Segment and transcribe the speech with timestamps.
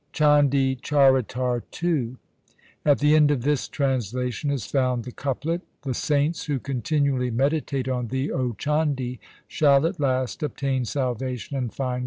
[0.13, 2.15] Chandi Charitar II
[2.83, 7.87] At the end of this translation is found the couplet:— The saints who continually meditate
[7.87, 11.99] on thee, O Chandi, Shall at last obtain salvation and find God as their reward.